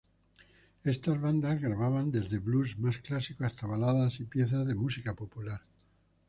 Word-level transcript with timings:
Estas 0.83 1.21
bandas 1.21 1.61
grababan 1.61 2.11
desde 2.11 2.39
"blues" 2.39 2.75
más 2.79 2.97
clásicos 2.97 3.45
hasta 3.45 3.67
baladas 3.67 4.19
y 4.19 4.23
piezas 4.25 4.65
de 4.65 4.73
música 4.73 5.13
popular. 5.13 5.61